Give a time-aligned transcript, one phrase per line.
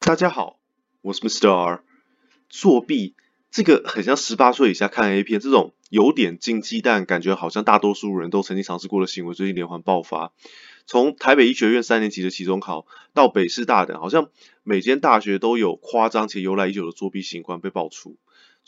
[0.00, 0.58] 大家好，
[1.02, 1.50] 我是 Mr.
[1.50, 1.82] R。
[2.48, 3.14] 作弊
[3.50, 10.32] 这个很像十八岁以下看 A 片这种有点禁忌，但感觉好像大多数人都曾经尝试过的行为，最近连环爆发。
[10.86, 14.28] 从台北医学院三年级的期中考到北师大等，好像
[14.62, 18.16] 每间大学都有夸张且由来已久的作弊情况被爆出。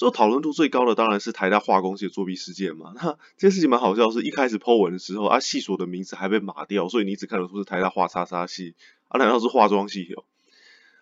[0.01, 2.93] 这讨论度最高的当然是台大化工系的作弊事件嘛。
[2.97, 8.75] 那这件事情蛮好笑，是一开始 po 文的时候啊，系所的名字还被码掉，所以你只看得出是台大化叉叉系
[9.09, 10.25] 啊，难道是化妆系哦？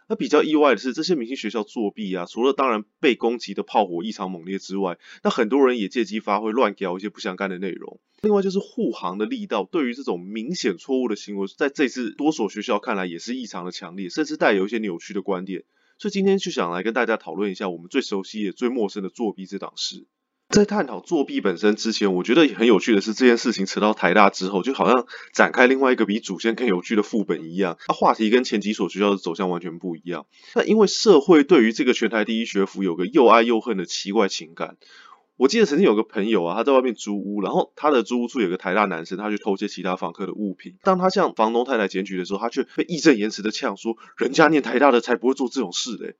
[0.09, 8.01] 那比较意外的是，这些明星学校作弊啊，除了当然被攻击的炮火异常猛烈之外，那很多人也借机发挥，乱搞一些不相干的内容。
[8.20, 15.62] 另外就是护航的力道，对于这种明显错误的行为，在这次多所学校看来也是异常的强烈，甚至带有一些扭曲的观点。
[15.98, 20.07] 所以今天就想来跟大家讨论一下我们最熟悉也最陌生的作弊这档事。
[20.48, 27.77] 在探讨作弊本身之前，我觉得很有趣的是这件事情扯到台大之后，就好像展开另外一个比主线更有趣的副本一样。
[27.87, 30.24] 那话题跟前几所学校的走向完全不一样。
[30.55, 34.79] 那因为社会对于这个全台第一学府有个又爱又恨的奇怪情感。
[35.38, 40.76] 我记得曾经有个朋友啊，他在外面租屋，然后他的租屋处有个台大男生，他去偷窃其他房客的物品。
[40.82, 46.16] 当他向房东太太检举的时候，他却被义正言辞的呛说：“人家念台大的才不会做这种事嘞。”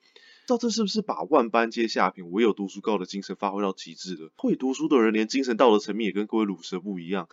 [0.47, 4.31] 知道这是不是把万般皆下品，唯有读书高的精神发挥到极致了？
[4.37, 7.29] 会读书的人连精神道德层面也跟各位鲁蛇不一样。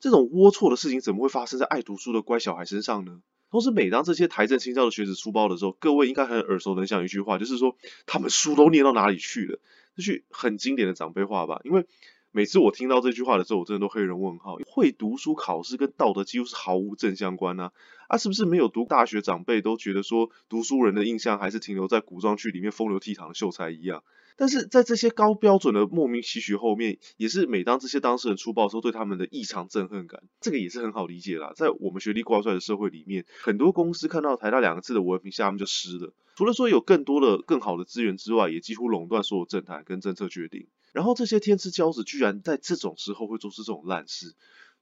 [0.00, 3.20] 这种龌龊的事情怎么会发生在爱读书的乖小孩身上呢？
[3.50, 9.58] 同时，每当这些台正清交的学子出包的时候，各位应该很耳熟能详一句话，就是说他们书都念到哪里去了。
[9.94, 11.86] 这句很经典的长辈话吧，因为
[12.30, 14.56] 每次我听到这句话的时候，我真的都黑人问号。
[14.66, 17.72] 会读书考试跟道德几乎是毫无正相关呐！
[18.08, 24.02] 啊，是不是没有读大学长辈都觉得说读书人的印象还是停留在古装剧里面风流倜傥的秀才一样？
[24.36, 31.52] 但是在这些高标准的莫名期许后面，也是每当这些当事人出包的时候，对他们的异常憎恨感，这个也是很好理解啦。
[31.54, 36.12] 在我们学历挂帅的社会里面，很多公司看到台大两个字的文凭，下面就湿了。
[36.34, 40.66] 除了说有更多的更好的资源之外，也几乎垄断所有政坛跟政策决定。
[40.92, 44.34] 然后这些天之骄子居然在这种时候会做出这种烂事，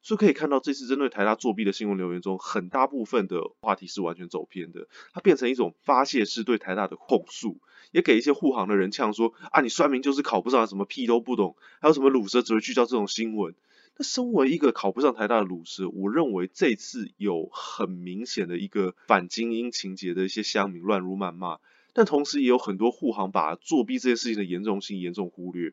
[0.02, 7.58] 所以可以看到这次针对台大作弊的新闻留言中，很大部分的话题是完全走偏的，它变成一种发泄式对台大的控诉。
[7.92, 13.52] 也给一些护航的人呛说啊，你酸民就是考不上，什么屁都不懂，还有什么鲁蛇只会聚焦这种新闻。
[13.96, 21.58] 那身为一个考不上台大的鲁蛇，我认为这次有很明显的一个反精英情节的一些乡民乱如谩骂，
[21.92, 25.72] 但同时也有很多护航把作弊这件事情的严重性严重忽略，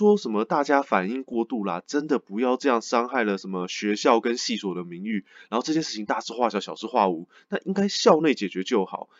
[0.00, 9.10] 说什么大家反应过度啦，真的不要这样伤害了什么学校跟系所的名誉，然后这件事情大事化小，小事化无，那应该校内解决就好。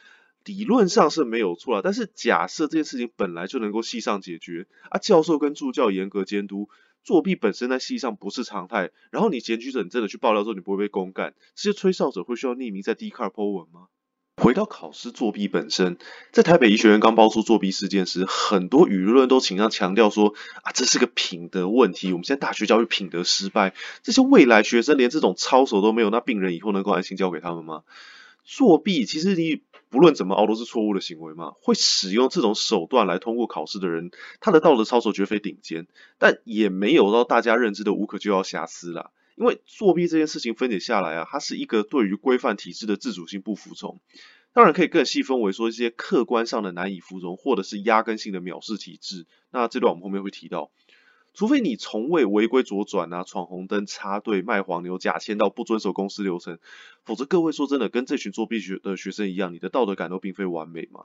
[0.42, 6.70] 理论上是没有错啦，但是假设这件事情本来就能够系上解决啊，教授跟助教严格监督，
[7.04, 13.88] 作弊本身在系上不是常态，然后你检举者你真的去爆料之后，你不会被公干，这些吹哨者会需要匿名在 d c a r 抛文吗？
[14.40, 15.98] 回到考试作弊本身，
[16.32, 27.82] 在台北医学院刚爆出作弊事件时，很多舆论都倾向强调说啊，这是个品德问题，我们现在大学教育品德失败，这些未来学生连这种操守都没有，那病人以后能够安心交给他们吗？
[28.44, 29.62] 作弊其实你。
[29.92, 31.50] 不论怎么熬都是错误的行为嘛。
[31.62, 39.10] 会使用这种手段来通过考试的人，他的道德操守绝非顶尖，但也没有到大家认知的无可救药瑕疵啦。
[39.40, 43.98] 因为作弊这件事情分解下来啊，它是一个对于规范体制的自主性不服从。
[44.52, 49.24] 当然可以更细分为说一些客观上的难以服从，或者是压根性的藐视体制。
[49.50, 50.70] 那这段我们后面会提到。
[51.32, 56.58] 除非你从未违规左转啊、闯红灯、插队、卖黄牛、假签到不遵守公司流程，
[57.04, 61.04] 否则各位说真的，跟这群作弊学的学生一样，你的道德感都并非完美嘛。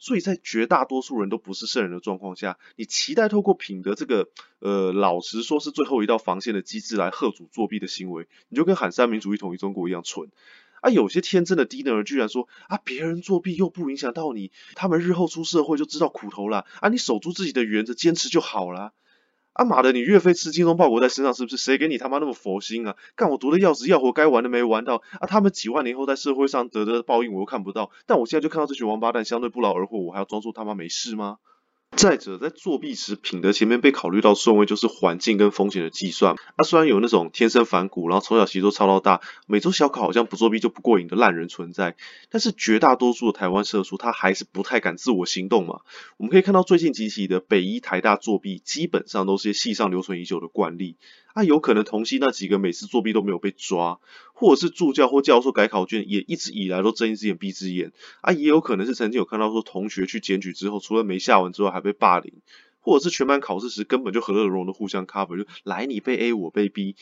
[0.00, 10.30] 所以在绝大多数人都不是圣人的状况下，你期待透过品德这个呃，老实说是最后一道防线的机制来贺阻作弊的行为，你就跟喊三民主义统一中国一样蠢
[10.80, 10.90] 啊！
[10.90, 16.88] 有些天真的低能儿居然说啊，别人作弊又不影响到你，他们日后出社会就知道苦头了啊！
[16.88, 18.94] 你守住自己的原则，坚持就好了。
[19.52, 21.56] 啊妈的，你岳飞吃精忠报国在身上是不是？
[21.56, 22.96] 谁给你他妈那么佛心啊？
[23.16, 25.26] 干我读的要死要活，该玩的没玩到啊！
[25.26, 31.38] 他们几万年后在社会上得的报应我又看不到，但我现在就看到这群王八蛋相对不劳而获，我还要装作他妈没事吗？
[31.96, 36.34] 再者，在作弊时，品德前面被考虑到顺位就是环境跟风险的计算。
[36.56, 41.96] 啊，虽然有那种天生反骨，然后从小习作抄到大，每周小考好像不作弊就不过瘾的烂人存在，
[42.30, 45.80] 但是绝大多数的台湾社畜他还是不太敢自我行动嘛。
[46.16, 50.96] 我们可以看到最近几起的北医台大作弊，基本上都是些系上留存已久的惯例。
[51.34, 54.00] 啊，有可能同系那几个每次作弊都没有被抓，
[54.34, 57.92] 或者是助教或教授改考卷也一直以来都睁一只眼闭一只眼。
[58.20, 62.34] 啊，也有可能是曾经有看到说同学去检举之后，除了没下文之外还被霸凌，
[62.80, 66.96] 或者是全班考试时根本就和乐融融的互相 cover，就来你被 A 我被 B。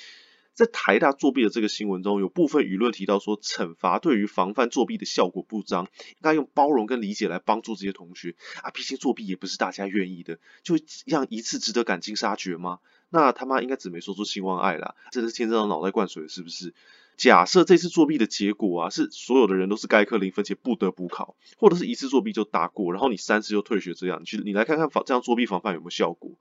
[0.53, 8.35] 在台大作弊的这个新闻中，有部分舆论提到说，惩罚对于防范作弊的效果不彰，应该用包容跟理解来帮助这些同学
[8.65, 10.75] 啊，毕竟作弊也不是大家愿意的，就
[11.07, 12.81] 让一次值得赶尽杀绝吗？
[13.11, 16.75] 那他妈应该只没说出兴旺爱啦，真是天真的脑袋灌水是不是？
[17.17, 26.33] 假设这次作弊的结果啊，是所有的人都是该科零分且不得补考，或者是一次作弊就大过，然后你三次就退学这样，其实你来看看防这样作弊防范有没有效果？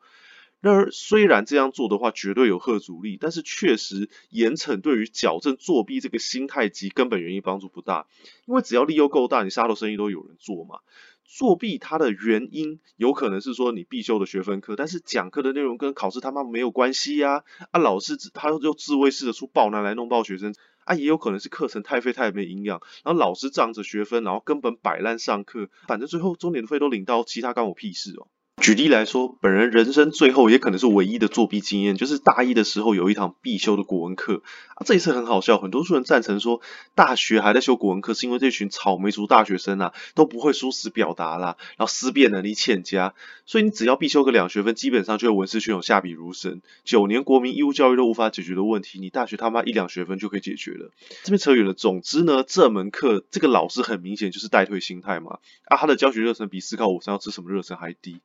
[0.60, 8.08] 然而，虽然这样做的话绝对有吓阻力，但是确实严惩对于矫正作弊这个心态及根本原因帮助不大。
[8.46, 10.80] 因为只要利诱够大，你杀头生意都有人做嘛。
[11.28, 17.44] 作弊它的原因有可能是说你必修的学分课，但是讲课的内容跟考试他妈没有关系呀。
[17.72, 28.28] 啊，老师他又自卫式的出爆拿来弄爆学生啊，也有可能是课程太废太没营养，然后老师仗着学分，然后根本摆烂上课，反正最后中点费都领到，其他关我屁事哦。
[28.60, 34.42] 举例来说，本人人生最后也可能是唯一的作弊经验，就是大一的时候有一堂必修的国文课
[34.76, 36.60] 啊，这一次很好笑，很多数人赞成说，
[36.96, 43.14] 大学还在修国文课，是因为这群草莓族大学生啊都不会书写表达啦，然后思辨能力欠佳，
[43.46, 46.62] 所以你只要必修个两学分，基本上就会文思泉涌，下笔如神。
[46.84, 50.90] 九年国民义务教育都无法解决的问题，你大学他妈一两学分就可以解决了。
[51.24, 58.20] 这边扯远了，总之呢，这门课这个老师很明显就是待退心态嘛，啊，他的教学热忱比思考午餐要吃什么热忱还低。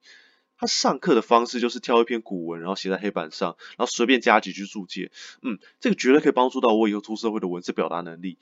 [0.63, 5.11] 他上课的方式就是挑一篇古文，然后写在黑板上，然后随便加几句注解。
[5.43, 8.39] 嗯，这个绝对可以帮助到我以后出社会的文字表达能力。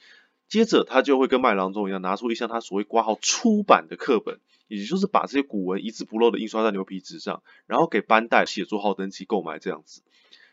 [0.47, 4.39] 接着他就会跟麦郎中一样，拿出一箱他所谓挂号出版的课本，
[4.69, 10.03] 也就是把这些古文一字不漏的印刷在牛皮纸上，然后给班代写作号登记购买这样子。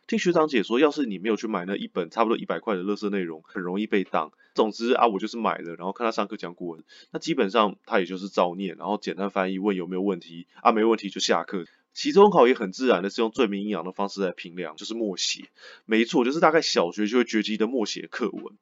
[0.07, 4.31] 听学长解说，要是你没有去买那一本差不多一百块的垃圾内容，很容易被挡。
[4.55, 11.65] 总之啊，我就是买了，然后看他上课讲古文，那基本上他也就是照念，然后简单翻译，问有没有问题啊，没问题就下课。
[11.93, 15.49] 期中考也很自然的是用最明阴阳的方式来评量，就是默写。
[15.83, 18.55] 没错，就是大概小学就会绝迹的默写课文。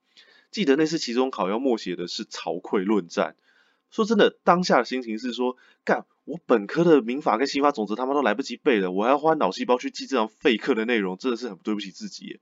[0.49, 3.35] 记得那次期中考要默写的是曹刿论战。
[3.95, 5.55] 说真的，当下的心情是说，
[5.85, 12.41] 干，我本科的民法跟刑法总则他妈都来不及背了，我还要花脑细胞去记这堂废课的内容，真的是很对不起自己。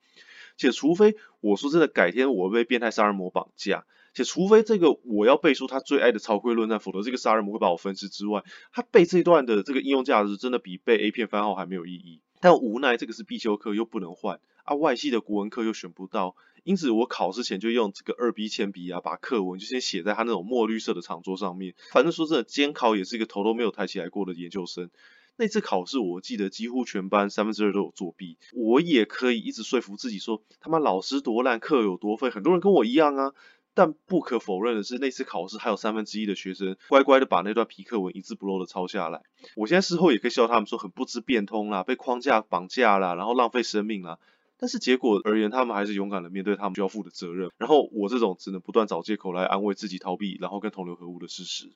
[0.58, 3.86] 且除非我说真的，改天我被变态杀人魔绑架，
[4.16, 12.20] 且除非这个我要背出他最爱的曹劌论战，否则这个杀人魔会把我分尸之外，他背这一段的这个应用价值真的比背 A 片番号还没有意义。
[12.40, 16.36] 但无奈这个是必修课，又不能换啊，外系的国文课又选不到。
[16.64, 21.76] 因此，我考试前就用这个二 B 铅笔啊，把课文就先写在他那种墨绿色的长桌上面。
[21.92, 24.90] 反正说真的，监考也是一个头都没有抬起来过的研究生。
[25.36, 28.38] 那次考试，我记得几乎全班三分之二都有作弊。
[28.54, 32.30] 我也可以一直说服自己说，他妈老师多烂，课有多废。
[32.30, 33.34] 很多人跟我一样啊。
[33.76, 39.24] 但不可否认的是，那次考试还有三分之一的学生乖乖的把那段皮课文一字不漏的抄下来。
[39.56, 44.20] 我现在事后也可以笑他们说很不知变通啦，被框架绑架啦，然后浪费生命啦。
[44.64, 47.50] 但是结果而言，他们还是勇敢的面对他们需要负的责任。
[47.58, 51.70] 然后我这种只能不断找借口来安慰自己逃避，然后跟同流合污的事实。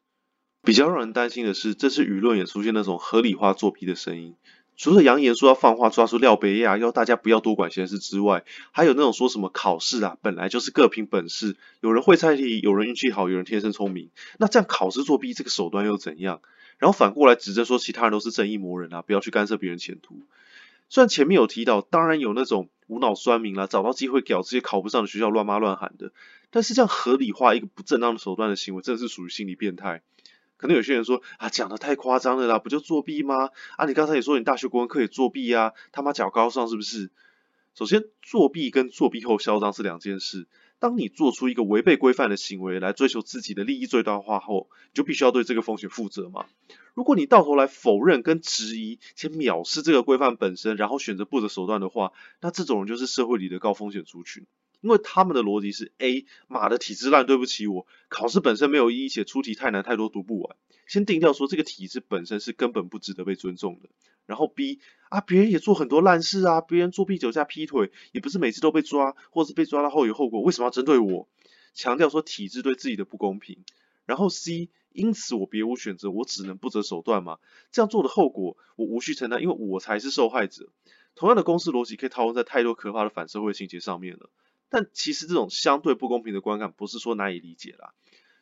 [0.63, 4.35] 比较让人担心的是，这次舆论也出现那种合理化作弊的声音。
[4.77, 14.11] 除了扬言说要放话抓住廖北亚，要大家不要多管闲事之外，还有那种说什么考试啊本来就是各凭本事，有人会猜题，有人运气好，有人天生聪明。
[14.39, 16.39] 那这样考试作弊这个手段又怎样？
[16.77, 20.21] 然后反过来指责说其他人都是正义魔人啊，不要去干涉别人前途。
[20.89, 26.11] 虽然前面有提到，当然有那种无脑酸民啦，找到机会屌这些考不上的学校乱骂乱喊的，
[26.49, 30.01] 但是这样合理化一个不正当的手段的行为，真的是属于心理变态。
[30.55, 33.49] 可能有些人说啊，讲的太夸张了啦，不就作弊吗？
[33.75, 37.11] 啊，你刚才也说你大学国文课也作弊啊，他妈脚高尚是不是？
[37.75, 40.47] 首先，作弊跟作弊后嚣张是两件事。
[40.79, 46.45] 当你做出一个违背规范的行为来追求自己的利益最大化后，就必须要对这个风险负责嘛。
[46.97, 52.11] 如果你到头来否认跟质疑且藐视这个规范本身，然后选择不择手段的话，
[52.41, 54.47] 那这种人就是社会里的高风险族群。
[54.81, 60.55] 因为他们的逻辑是：A，马的体制烂，对不起我，考试本身没有意义，且出题太难太多读不完。
[60.87, 63.89] 先定调说这个体制本身是根本不值得被尊重的。
[64.25, 71.27] 然后 B，啊，别人也做很多烂事啊，别人作弊、酒驾、劈腿，也不是每次都被抓，或是被抓到后有后果，为什么要针对我？
[71.75, 73.63] 强调说体制对自己的不公平。
[74.07, 77.37] 然后 C，因此我别无选择，我只能不择手段嘛。
[77.71, 80.69] 这样做的后果我无需承担，因为我才是受害者。
[81.15, 84.29] 同样的公司逻辑可以套用在太多可怕的反社会情节上面了。
[84.69, 87.93] 但其实这种相对不公平的观感，不是说难以理解啦。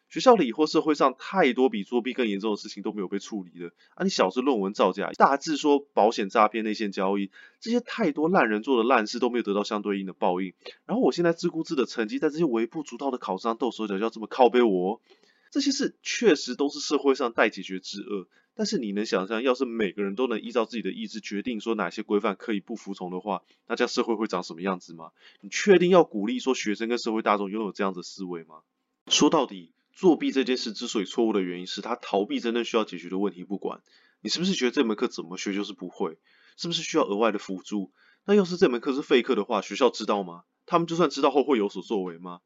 [0.08, 4.04] 学校里或社会上太多比作弊更严重的事情都没有被处理的啊！
[4.04, 10.54] 你小至论文造假，大至说保险诈骗、内线交易，这些太多烂人做的烂事都没有得到相对应的报应。
[10.86, 15.02] 然后我现在自顾自的成绩，在这些微不足道的考试上斗手脚，就要这么靠背我？
[15.56, 18.28] 这些事确实都是社会上待解决之恶。
[18.56, 25.12] 但是你能想象，要是每个人都能依照自己的意志决定说哪些规范可以不服从的话，那这样社会会长什么样子吗？
[25.40, 28.64] 你确定要鼓励说学生跟社会大众拥有这样的思维吗？
[29.08, 33.82] 说到底，作弊这件事之所以错误的原因是他逃避真正需要解决的问题不管。
[34.20, 36.18] 你是不是觉得这门课怎么学就是不会？
[36.58, 37.94] 是不是需要额外的辅助？
[38.26, 40.44] 那要是这门课是废课的话，学校知道吗？
[40.66, 42.42] 他们就算知道后会有所作为吗？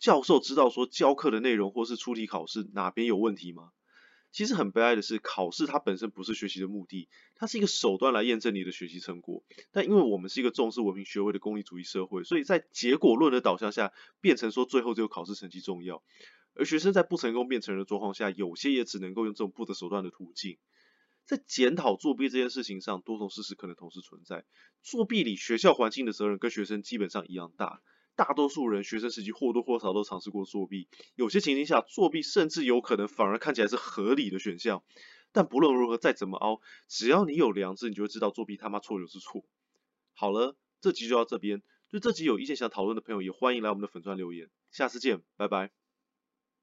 [0.00, 3.70] 教授知道说教课的内容或是出题考试哪边有问题吗？
[4.32, 9.44] 其实很悲哀的是，考试它本身不是学习的目的，它是一个手段来验证你的学习成果。
[9.72, 16.02] 但因为我们是一个重视文凭学位的功利主义社会，所以在结果论的导向下，变成说最后只有考试成绩重要。
[16.54, 20.58] 而学生在不成功变成人的状况下，有些也只能够用这种不择手段的途径。
[21.24, 24.44] 在检讨作弊这件事情上，多种事实可能同时存在。
[24.82, 27.82] 作弊里，学校环境的责任跟学生基本上一样大。
[28.20, 34.82] 大多数人学生时期或多或少都尝试过作弊，有些情形下作弊甚至有可能反而看起来是合理的选项。
[35.32, 39.42] 但不论如何，再怎么凹，只要你有良知，你就会知道作弊他妈错就是错。
[40.12, 41.62] 好了，这集就到这边。
[41.88, 44.50] 对这集有意见想讨论的朋友，也欢迎来我们的粉专留言。
[44.70, 45.79] 下次见，拜拜。